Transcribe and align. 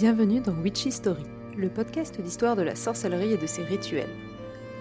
Bienvenue 0.00 0.38
dans 0.38 0.52
Witchy 0.52 0.92
Story, 0.92 1.24
le 1.56 1.68
podcast 1.68 2.20
d'histoire 2.20 2.54
de 2.54 2.62
la 2.62 2.76
sorcellerie 2.76 3.32
et 3.32 3.36
de 3.36 3.48
ses 3.48 3.64
rituels. 3.64 4.14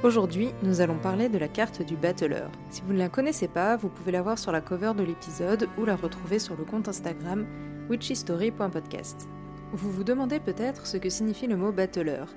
Aujourd'hui, 0.03 0.51
nous 0.61 0.79
allons 0.79 0.99
parler 0.99 1.27
de 1.27 1.39
la 1.39 1.47
carte 1.47 1.81
du 1.81 1.95
battleur. 1.95 2.51
Si 2.69 2.83
vous 2.83 2.93
ne 2.93 2.99
la 2.99 3.09
connaissez 3.09 3.47
pas, 3.47 3.77
vous 3.77 3.89
pouvez 3.89 4.11
la 4.11 4.21
voir 4.21 4.37
sur 4.37 4.51
la 4.51 4.61
cover 4.61 4.93
de 4.95 5.01
l'épisode 5.01 5.69
ou 5.79 5.85
la 5.85 5.95
retrouver 5.95 6.37
sur 6.37 6.55
le 6.55 6.65
compte 6.65 6.87
Instagram 6.87 7.47
witchystory.podcast. 7.89 9.27
Vous 9.71 9.91
vous 9.91 10.03
demandez 10.03 10.39
peut-être 10.39 10.85
ce 10.85 10.97
que 10.97 11.09
signifie 11.09 11.47
le 11.47 11.57
mot 11.57 11.71
battleur. 11.71 12.27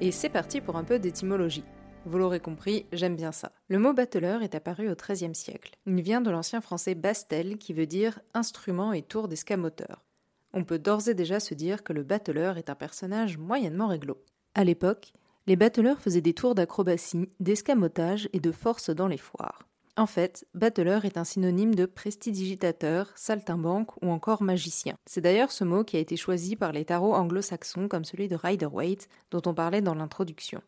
Et 0.00 0.12
c'est 0.12 0.28
parti 0.28 0.60
pour 0.60 0.76
un 0.76 0.84
peu 0.84 1.00
d'étymologie. 1.00 1.64
Vous 2.06 2.16
l'aurez 2.16 2.38
compris, 2.38 2.86
j'aime 2.92 3.16
bien 3.16 3.32
ça. 3.32 3.50
Le 3.66 3.80
mot 3.80 3.92
battleur 3.92 4.44
est 4.44 4.54
apparu 4.54 4.88
au 4.88 4.94
XIIIe 4.94 5.34
siècle. 5.34 5.72
Il 5.84 6.00
vient 6.00 6.20
de 6.20 6.30
l'ancien 6.30 6.60
français 6.60 6.94
bastel 6.94 7.58
qui 7.58 7.72
veut 7.72 7.86
dire 7.86 8.20
instrument 8.34 8.92
et 8.92 9.02
tour 9.02 9.26
d'escamoteur 9.26 10.04
on 10.52 10.64
peut 10.64 10.78
d'ores 10.78 11.08
et 11.08 11.14
déjà 11.14 11.40
se 11.40 11.54
dire 11.54 11.82
que 11.84 11.92
le 11.92 12.02
battleur 12.02 12.58
est 12.58 12.70
un 12.70 12.74
personnage 12.74 13.38
moyennement 13.38 13.88
réglo. 13.88 14.22
À 14.54 14.64
l'époque, 14.64 15.12
les 15.46 15.56
battleurs 15.56 16.00
faisaient 16.00 16.20
des 16.20 16.34
tours 16.34 16.54
d'acrobatie, 16.54 17.28
d'escamotage 17.40 18.28
et 18.32 18.40
de 18.40 18.52
force 18.52 18.90
dans 18.90 19.08
les 19.08 19.16
foires. 19.16 19.66
En 19.96 20.06
fait, 20.06 20.46
battleur 20.54 21.04
est 21.04 21.18
un 21.18 21.24
synonyme 21.24 21.74
de 21.74 21.84
prestidigitateur, 21.84 23.12
saltimbanque 23.16 23.96
ou 24.02 24.10
encore 24.10 24.42
magicien. 24.42 24.94
C'est 25.04 25.20
d'ailleurs 25.20 25.52
ce 25.52 25.64
mot 25.64 25.84
qui 25.84 25.96
a 25.96 26.00
été 26.00 26.16
choisi 26.16 26.56
par 26.56 26.72
les 26.72 26.84
tarots 26.84 27.14
anglo-saxons 27.14 27.88
comme 27.88 28.04
celui 28.04 28.28
de 28.28 28.36
Rider-Waite 28.36 29.08
dont 29.30 29.42
on 29.46 29.54
parlait 29.54 29.82
dans 29.82 29.94
l'introduction. 29.94 30.62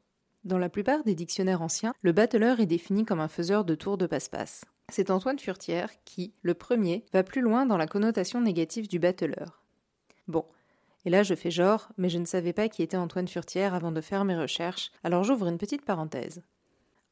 Dans 0.45 0.59
la 0.59 0.69
plupart 0.69 1.05
des 1.05 1.15
dictionnaires 1.15 1.63
anciens, 1.63 1.95
le 2.03 2.13
battleur 2.13 2.59
est 2.59 2.67
défini 2.67 3.05
comme 3.05 3.21
un 3.21 3.29
faiseur 3.29 3.65
de 3.65 3.77
tours 3.77 3.97
de 3.97 4.07
passe-passe. 4.07 4.65
C'est 4.91 5.11
Antoine 5.11 5.39
Furtière 5.39 5.91
qui, 6.05 6.35
le 6.43 6.55
premier, 6.55 7.07
va 7.13 7.23
plus 7.23 7.41
loin 7.41 7.65
dans 7.65 7.77
la 7.77 7.87
connotation 7.87 8.41
négative 8.41 8.89
du 8.89 8.99
battleur. 8.99 9.62
Bon. 10.33 10.47
Et 11.05 11.11
là, 11.11 11.23
je 11.23 11.35
fais 11.35 11.51
genre, 11.51 11.91
mais 11.99 12.09
je 12.09 12.17
ne 12.19 12.25
savais 12.25 12.55
pas 12.55 12.71
qui 12.71 12.83
était 12.83 12.97
Antoine 12.97 13.29
Furtière 13.29 13.75
avant 13.75 13.93
de 13.93 14.01
faire 14.01 14.25
mes 14.25 14.37
recherches, 14.37 14.91
alors 15.05 15.25
j'ouvre 15.25 15.47
une 15.47 15.59
petite 15.59 15.85
parenthèse. 15.85 16.43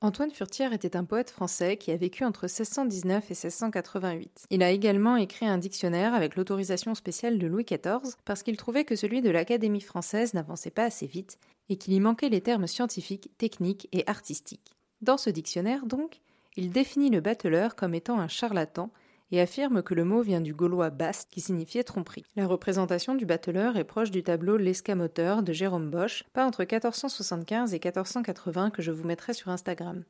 Antoine 0.00 0.30
Furtière 0.30 0.72
était 0.72 0.96
un 0.96 1.04
poète 1.04 1.28
français 1.28 1.76
qui 1.76 1.90
a 1.90 1.96
vécu 1.98 2.24
entre 2.24 2.44
1619 2.44 3.24
et 3.24 3.34
1688. 3.34 4.46
Il 4.48 4.62
a 4.62 4.70
également 4.70 5.16
écrit 5.16 5.46
un 5.46 5.58
dictionnaire 5.58 6.14
avec 6.14 6.36
l'autorisation 6.36 6.94
spéciale 6.94 7.38
de 7.38 7.46
Louis 7.46 7.66
XIV 7.66 8.16
parce 8.24 8.42
qu'il 8.42 8.56
trouvait 8.56 8.86
que 8.86 8.96
celui 8.96 9.20
de 9.20 9.28
l'Académie 9.28 9.82
française 9.82 10.32
n'avançait 10.32 10.70
pas 10.70 10.84
assez 10.84 11.06
vite 11.06 11.38
et 11.68 11.76
qu'il 11.76 11.92
y 11.92 12.00
manquait 12.00 12.30
les 12.30 12.40
termes 12.40 12.66
scientifiques, 12.66 13.30
techniques 13.36 13.88
et 13.92 14.04
artistiques. 14.06 14.74
Dans 15.02 15.18
ce 15.18 15.28
dictionnaire, 15.28 15.84
donc, 15.84 16.22
il 16.56 16.70
définit 16.70 17.10
le 17.10 17.20
battleur 17.20 17.76
comme 17.76 17.94
étant 17.94 18.18
un 18.18 18.28
charlatan 18.28 18.90
et 19.32 19.40
affirme 19.40 19.82
que 19.82 19.94
le 19.94 20.04
mot 20.04 20.22
vient 20.22 20.40
du 20.40 20.54
gaulois 20.54 20.90
bast 20.90 21.28
qui 21.30 21.40
signifiait 21.40 21.84
tromperie. 21.84 22.24
La 22.36 22.46
représentation 22.46 23.14
du 23.14 23.26
battleur 23.26 23.76
est 23.76 23.84
proche 23.84 24.10
du 24.10 24.22
tableau 24.22 24.56
L'escamoteur 24.56 25.42
de 25.42 25.52
Jérôme 25.52 25.90
Bosch, 25.90 26.24
pas 26.32 26.46
entre 26.46 26.60
1475 26.60 27.74
et 27.74 27.80
1480 27.82 28.70
que 28.70 28.82
je 28.82 28.90
vous 28.90 29.06
mettrai 29.06 29.34
sur 29.34 29.50
Instagram. 29.50 30.04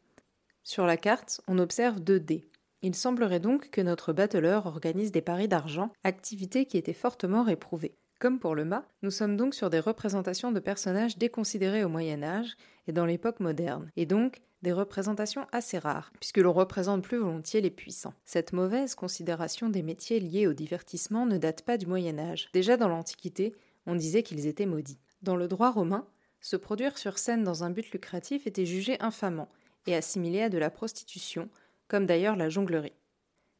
Sur 0.62 0.86
la 0.86 0.96
carte, 0.96 1.40
on 1.48 1.58
observe 1.58 2.00
deux 2.00 2.20
dés. 2.20 2.48
Il 2.82 2.94
semblerait 2.94 3.40
donc 3.40 3.70
que 3.70 3.80
notre 3.80 4.12
battleur 4.12 4.66
organise 4.66 5.12
des 5.12 5.20
paris 5.20 5.48
d'argent, 5.48 5.92
activité 6.02 6.64
qui 6.64 6.78
était 6.78 6.92
fortement 6.94 7.42
réprouvée. 7.42 7.96
Comme 8.20 8.38
pour 8.38 8.54
le 8.54 8.66
mât, 8.66 8.86
nous 9.00 9.10
sommes 9.10 9.38
donc 9.38 9.54
sur 9.54 9.70
des 9.70 9.80
représentations 9.80 10.52
de 10.52 10.60
personnages 10.60 11.16
déconsidérés 11.16 11.84
au 11.84 11.88
Moyen 11.88 12.22
Âge 12.22 12.54
et 12.86 12.92
dans 12.92 13.06
l'époque 13.06 13.40
moderne, 13.40 13.90
et 13.96 14.04
donc 14.04 14.42
des 14.60 14.74
représentations 14.74 15.46
assez 15.52 15.78
rares, 15.78 16.12
puisque 16.20 16.36
l'on 16.36 16.52
représente 16.52 17.02
plus 17.02 17.16
volontiers 17.16 17.62
les 17.62 17.70
puissants. 17.70 18.12
Cette 18.26 18.52
mauvaise 18.52 18.94
considération 18.94 19.70
des 19.70 19.82
métiers 19.82 20.20
liés 20.20 20.46
au 20.46 20.52
divertissement 20.52 21.24
ne 21.24 21.38
date 21.38 21.62
pas 21.62 21.78
du 21.78 21.86
Moyen 21.86 22.18
Âge. 22.18 22.50
Déjà 22.52 22.76
dans 22.76 22.88
l'Antiquité, 22.88 23.54
on 23.86 23.94
disait 23.94 24.22
qu'ils 24.22 24.46
étaient 24.46 24.66
maudits. 24.66 25.00
Dans 25.22 25.36
le 25.36 25.48
droit 25.48 25.70
romain, 25.70 26.06
se 26.42 26.56
produire 26.56 26.98
sur 26.98 27.16
scène 27.16 27.42
dans 27.42 27.64
un 27.64 27.70
but 27.70 27.90
lucratif 27.90 28.46
était 28.46 28.66
jugé 28.66 29.00
infamant 29.00 29.48
et 29.86 29.96
assimilé 29.96 30.42
à 30.42 30.50
de 30.50 30.58
la 30.58 30.68
prostitution, 30.68 31.48
comme 31.88 32.04
d'ailleurs 32.04 32.36
la 32.36 32.50
jonglerie. 32.50 32.92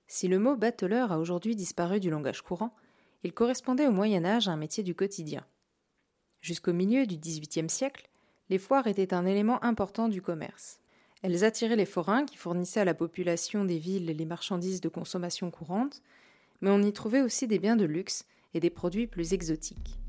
Si 0.06 0.28
le 0.28 0.38
mot 0.38 0.56
battleur 0.56 1.12
a 1.12 1.18
aujourd'hui 1.18 1.56
disparu 1.56 1.98
du 1.98 2.10
langage 2.10 2.42
courant, 2.42 2.74
il 3.22 3.32
correspondait 3.32 3.86
au 3.86 3.92
Moyen 3.92 4.24
Âge 4.24 4.48
à 4.48 4.52
un 4.52 4.56
métier 4.56 4.82
du 4.82 4.94
quotidien. 4.94 5.44
Jusqu'au 6.40 6.72
milieu 6.72 7.06
du 7.06 7.18
XVIIIe 7.18 7.68
siècle, 7.68 8.08
les 8.48 8.58
foires 8.58 8.86
étaient 8.86 9.14
un 9.14 9.26
élément 9.26 9.62
important 9.62 10.08
du 10.08 10.22
commerce. 10.22 10.80
Elles 11.22 11.44
attiraient 11.44 11.76
les 11.76 11.86
forains 11.86 12.24
qui 12.24 12.36
fournissaient 12.36 12.80
à 12.80 12.84
la 12.84 12.94
population 12.94 13.64
des 13.64 13.78
villes 13.78 14.06
les 14.06 14.24
marchandises 14.24 14.80
de 14.80 14.88
consommation 14.88 15.50
courante, 15.50 16.02
mais 16.62 16.70
on 16.70 16.82
y 16.82 16.92
trouvait 16.92 17.20
aussi 17.20 17.46
des 17.46 17.58
biens 17.58 17.76
de 17.76 17.84
luxe 17.84 18.24
et 18.54 18.60
des 18.60 18.70
produits 18.70 19.06
plus 19.06 19.34
exotiques. 19.34 19.99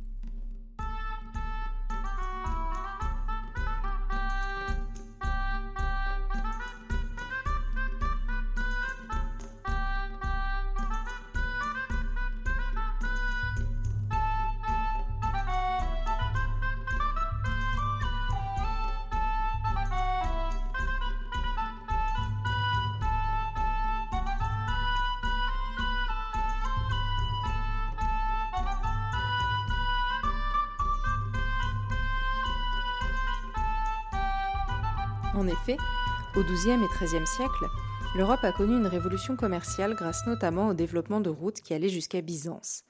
En 35.34 35.48
effet, 35.48 35.78
au 36.36 36.44
XIIe 36.44 36.84
et 36.84 37.06
XIIIe 37.06 37.26
siècle, 37.26 37.66
l'Europe 38.16 38.44
a 38.44 38.52
connu 38.52 38.76
une 38.76 38.88
révolution 38.88 39.38
commerciale 39.38 39.96
grâce 39.96 40.28
notamment 40.28 40.68
au 40.68 40.74
développement 40.74 41.22
de 41.22 41.30
routes 41.30 41.62
qui 41.62 41.74
allaient 41.74 41.88
jusqu'à 41.88 42.20
Byzance. 42.20 42.84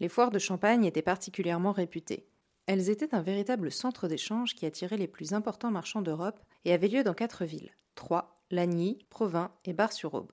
Les 0.00 0.08
foires 0.08 0.32
de 0.32 0.40
Champagne 0.40 0.84
étaient 0.84 1.00
particulièrement 1.00 1.70
réputées. 1.70 2.26
Elles 2.66 2.90
étaient 2.90 3.14
un 3.14 3.22
véritable 3.22 3.70
centre 3.70 4.08
d'échange 4.08 4.56
qui 4.56 4.66
attirait 4.66 4.96
les 4.96 5.06
plus 5.06 5.32
importants 5.32 5.70
marchands 5.70 6.02
d'Europe 6.02 6.40
et 6.64 6.72
avaient 6.72 6.88
lieu 6.88 7.04
dans 7.04 7.14
quatre 7.14 7.44
villes 7.44 7.70
Troyes, 7.94 8.34
Lagny, 8.50 8.98
Provins 9.08 9.52
et 9.64 9.72
Bar-sur-Aube. 9.72 10.32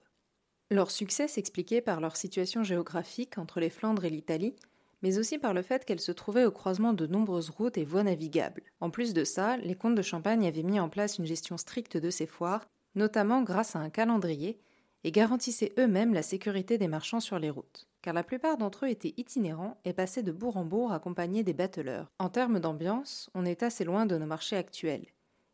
Leur 0.72 0.90
succès 0.90 1.28
s'expliquait 1.28 1.82
par 1.82 2.02
leur 2.02 2.16
situation 2.16 2.64
géographique 2.64 3.38
entre 3.38 3.60
les 3.60 3.70
Flandres 3.70 4.06
et 4.06 4.10
l'Italie, 4.10 4.56
mais 5.04 5.20
aussi 5.20 5.38
par 5.38 5.54
le 5.54 5.62
fait 5.62 5.86
qu'elle 5.86 6.00
se 6.00 6.14
trouvait 6.14 6.46
au 6.46 6.52
croisement 6.52 6.94
de 6.94 7.06
nombreuses 7.06 7.50
routes 7.50 7.78
et 7.78 7.84
voies 7.84 8.04
navigables. 8.04 8.64
En 8.80 8.90
plus 8.90 9.14
de 9.14 9.26
ça, 9.26 9.58
les 9.58 9.76
comtes 9.76 9.96
de 9.96 10.02
Champagne 10.02 10.48
avaient 10.48 10.64
mis 10.64 10.80
en 10.80 10.90
place 10.90 11.20
une 11.20 11.26
gestion 11.26 11.58
stricte 11.58 11.98
de 11.98 12.10
ces 12.10 12.26
foires, 12.26 12.66
notamment 12.96 13.44
grâce 13.44 13.76
à 13.76 13.80
un 13.80 13.90
calendrier, 13.90 14.60
et 15.04 15.12
garantissaient 15.12 15.74
eux-mêmes 15.78 16.14
la 16.14 16.24
sécurité 16.24 16.78
des 16.78 16.88
marchands 16.88 17.20
sur 17.20 17.38
les 17.38 17.50
routes. 17.50 17.90
Car 18.02 18.14
la 18.14 18.24
plupart 18.24 18.58
d'entre 18.58 18.86
eux 18.86 18.90
étaient 18.90 19.14
itinérants 19.18 19.78
et 19.84 19.92
passaient 19.92 20.24
de 20.24 20.32
bourg 20.32 20.56
en 20.56 20.64
bourg 20.64 20.94
accompagnés 20.94 21.44
des 21.44 21.54
battleurs. 21.54 22.10
En 22.20 22.30
termes 22.30 22.62
d'ambiance, 22.62 23.30
on 23.34 23.46
est 23.46 23.64
assez 23.64 23.84
loin 23.84 24.06
de 24.06 24.18
nos 24.18 24.26
marchés 24.26 24.56
actuels. 24.56 25.08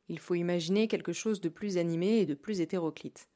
Il 0.08 0.20
faut 0.20 0.36
imaginer 0.36 0.88
quelque 0.88 1.14
chose 1.14 1.42
de 1.42 1.50
plus 1.50 1.78
animé 1.80 2.20
et 2.20 2.26
de 2.28 2.36
plus 2.36 2.62
hétéroclite. 2.62 3.28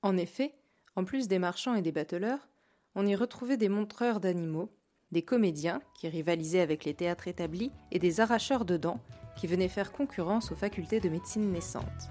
En 0.00 0.16
effet, 0.16 0.54
en 0.96 1.04
plus 1.04 1.28
des 1.28 1.38
marchands 1.38 1.74
et 1.74 1.82
des 1.82 1.92
battleurs, 1.92 2.48
on 2.94 3.06
y 3.06 3.14
retrouvait 3.14 3.56
des 3.56 3.68
montreurs 3.68 4.20
d'animaux, 4.20 4.70
des 5.14 5.22
comédiens 5.22 5.80
qui 5.94 6.08
rivalisaient 6.08 6.60
avec 6.60 6.84
les 6.84 6.92
théâtres 6.92 7.28
établis 7.28 7.70
et 7.92 8.00
des 8.00 8.20
arracheurs 8.20 8.64
de 8.64 8.76
dents 8.76 9.00
qui 9.36 9.46
venaient 9.46 9.68
faire 9.68 9.92
concurrence 9.92 10.50
aux 10.50 10.56
facultés 10.56 10.98
de 10.98 11.08
médecine 11.08 11.52
naissantes. 11.52 12.10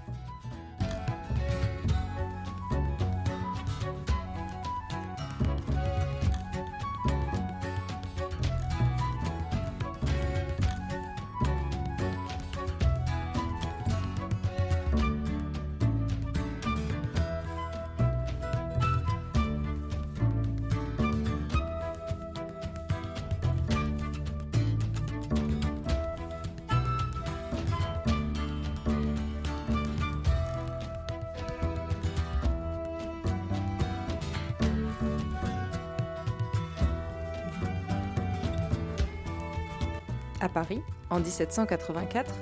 À 40.44 40.50
Paris, 40.50 40.82
en 41.08 41.20
1784, 41.20 42.34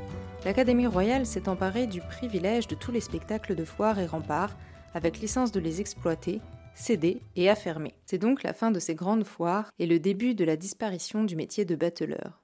l'Académie 0.45 0.89
royale 0.89 1.25
s'est 1.25 1.49
emparée 1.49 1.87
du 1.87 2.01
privilège 2.01 2.67
de 2.67 2.75
tous 2.75 2.91
les 2.91 3.01
spectacles 3.01 3.55
de 3.55 3.65
foire 3.65 4.01
et 4.01 4.07
remparts, 4.07 4.57
avec 4.93 5.21
licence 5.21 5.53
de 5.53 5.61
les 5.61 5.81
exploiter, 5.81 6.41
céder 6.75 7.23
et 7.37 7.49
affermer. 7.49 7.95
C'est 8.05 8.19
donc 8.19 8.43
la 8.43 8.55
fin 8.55 8.73
de 8.73 8.81
ces 8.81 8.97
grandes 8.97 9.23
foires 9.23 9.71
et 9.79 9.87
le 9.87 10.01
début 10.01 10.35
de 10.35 10.45
la 10.45 10.57
disparition 10.57 11.23
du 11.23 11.37
métier 11.37 11.65
de 11.65 11.77
battleur. 11.77 12.43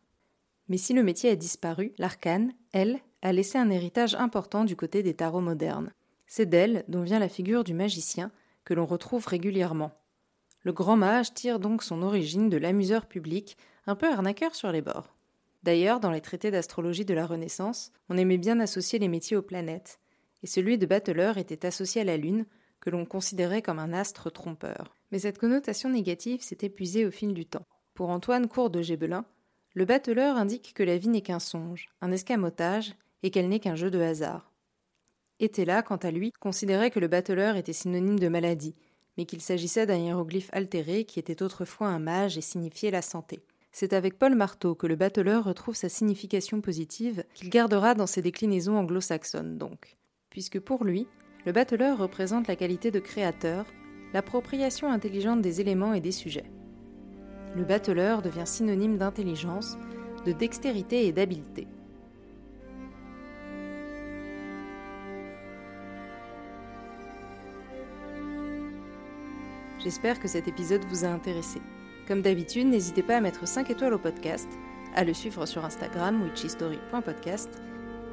Mais 0.69 0.77
si 0.77 0.95
le 0.95 1.03
métier 1.03 1.31
a 1.31 1.35
disparu, 1.35 1.93
l'arcane, 1.99 2.53
elle, 2.73 3.01
a 3.23 3.33
laissé 3.33 3.59
un 3.59 3.71
héritage 3.71 4.15
important 4.15 4.63
du 4.63 4.77
côté 4.77 5.03
des 5.03 5.15
tarots 5.15 5.41
modernes. 5.41 5.91
C'est 6.29 6.47
d'elle 6.47 6.85
dont 6.87 7.03
vient 7.03 7.19
la 7.19 7.29
figure 7.29 7.65
du 7.65 7.75
magicien, 7.75 8.31
que 8.65 8.75
l'on 8.75 8.87
retrouve 8.87 9.27
régulièrement. 9.27 9.91
Le 10.63 10.73
grand 10.73 10.97
mage 10.97 11.35
tire 11.35 11.59
donc 11.59 11.83
son 11.83 12.03
origine 12.03 12.49
de 12.49 12.59
l'amuseur 12.59 13.07
public, 13.07 13.57
un 13.89 13.97
peu 13.97 14.09
arnaqueur 14.09 14.55
sur 14.55 14.71
les 14.71 14.83
bords. 14.83 15.18
D'ailleurs, 15.63 16.01
dans 16.01 16.11
les 16.11 16.21
traités 16.21 16.51
d'astrologie 16.51 17.05
de 17.05 17.15
la 17.15 17.27
Renaissance, 17.27 17.93
on 18.09 18.17
aimait 18.17 18.39
bien 18.39 18.61
associer 18.61 18.99
les 18.99 19.09
métiers 19.09 19.37
aux 19.37 19.43
planètes, 19.43 19.99
et 20.43 20.47
celui 20.47 20.79
de 20.79 20.87
battleur 20.87 21.39
était 21.39 21.67
associé 21.67 22.03
à 22.03 22.05
la 22.05 22.17
Lune, 22.17 22.47
que 22.81 22.91
l'on 22.91 23.05
considérait 23.05 23.63
comme 23.63 23.81
un 23.81 23.93
astre 23.93 24.31
trompeur. 24.31 24.95
Mais 25.11 25.19
cette 25.19 25.39
connotation 25.39 25.91
négative 25.91 26.43
s'est 26.43 26.59
épuisée 26.63 27.07
au 27.07 27.11
fil 27.11 27.35
du 27.35 27.45
temps. 27.45 27.67
Pour 27.95 28.11
Antoine 28.11 28.47
Cour 28.47 28.71
de 28.71 28.83
Gébelin, 28.83 29.25
le 29.75 29.85
battleur 29.85 30.37
indique 30.37 30.73
que 30.75 30.83
la 30.83 30.97
vie 30.97 31.09
n'est 31.09 31.23
qu'un 31.23 31.41
songe, 31.41 31.89
un 32.01 32.13
escamotage, 32.13 32.95
et 33.23 33.31
qu'elle 33.31 33.49
n'est 33.49 33.59
qu'un 33.59 33.75
jeu 33.75 33.91
de 33.91 34.01
hasard. 34.01 34.53
là, 35.41 35.83
quant 35.83 35.97
à 35.97 36.11
lui, 36.11 36.33
considérait 36.33 36.91
que 36.91 37.01
le 37.01 37.09
battleur 37.09 37.57
était 37.57 37.73
synonyme 37.73 38.19
de 38.19 38.29
maladie, 38.29 38.77
mais 39.17 39.25
qu'il 39.25 39.41
s'agissait 39.41 39.87
d'un 39.87 39.97
hiéroglyphe 39.97 40.51
altéré 40.53 41.05
qui 41.05 41.19
était 41.19 41.43
autrefois 41.43 41.89
un 41.89 41.99
mage 41.99 42.39
et 42.39 42.41
signifiait 42.41 42.93
la 42.93 43.03
santé. 43.03 43.41
C'est 43.81 43.93
avec 43.93 44.19
Paul 44.19 44.35
Marteau 44.35 44.75
que 44.75 44.89
le 44.89 44.97
battleur 44.97 45.45
retrouve 45.45 45.77
sa 45.77 45.89
signification 45.89 46.61
positive, 46.61 47.23
qu'il 47.33 47.49
gardera 47.49 47.95
dans 47.95 48.09
ses 48.09 48.23
déclinaisons 48.23 48.77
anglo-saxonnes 48.77 49.57
donc. 49.57 49.97
Puisque 50.31 50.59
pour 50.59 50.85
lui, 50.85 51.07
le 51.47 51.53
battleur 51.53 51.97
représente 51.97 52.49
la 52.49 52.57
qualité 52.57 52.91
de 52.91 52.99
créateur, 52.99 53.67
l'appropriation 54.13 54.91
intelligente 54.91 55.43
des 55.43 55.61
éléments 55.61 55.95
et 55.95 56.01
des 56.01 56.11
sujets. 56.11 56.51
Le 57.55 57.63
battleur 57.63 58.21
devient 58.21 58.49
synonyme 58.49 58.99
d'intelligence, 58.99 59.79
de 60.27 60.33
dextérité 60.33 61.07
et 61.07 61.13
d'habileté. 61.13 61.69
J'espère 69.79 70.19
que 70.19 70.27
cet 70.27 70.49
épisode 70.49 70.85
vous 70.87 71.05
a 71.05 71.09
intéressé. 71.11 71.61
Comme 72.09 72.23
d'habitude, 72.23 72.67
n'hésitez 72.67 73.03
pas 73.03 73.19
à 73.19 73.21
mettre 73.21 73.47
5 73.47 73.71
étoiles 73.71 73.93
au 73.93 73.99
podcast, 73.99 74.49
à 74.95 75.05
le 75.05 75.13
suivre 75.13 75.45
sur 75.45 75.67
Instagram 75.67 76.23
witchystory.podcast 76.23 77.51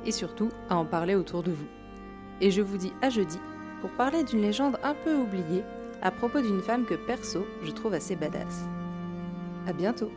et 0.06 0.12
surtout 0.12 0.50
à 0.70 0.76
en 0.76 0.84
parler 0.84 1.16
autour 1.16 1.44
de 1.44 1.52
vous. 1.52 1.68
Et 2.42 2.52
je 2.52 2.62
vous 2.62 2.76
dis 2.76 2.92
à 3.02 3.10
jeudi 3.10 3.40
pour 3.80 3.90
parler 3.92 4.26
d'une 4.26 4.42
légende 4.42 4.78
un 4.84 4.96
peu 4.96 5.16
oubliée 5.16 5.64
à 6.02 6.12
propos 6.12 6.42
d'une 6.42 6.62
femme 6.62 6.86
que 6.86 6.96
perso 6.96 7.48
je 7.64 7.72
trouve 7.72 7.94
assez 7.94 8.18
badass. 8.18 8.66
À 9.66 9.72
bientôt 9.72 10.12